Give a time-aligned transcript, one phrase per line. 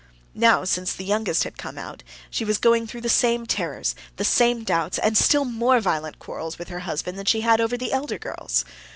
[0.33, 2.01] Now, since the youngest had come out,
[2.31, 6.57] she was going through the same terrors, the same doubts, and still more violent quarrels
[6.57, 8.65] with her husband than she had over the elder girls.